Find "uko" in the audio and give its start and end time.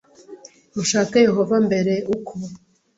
2.15-2.33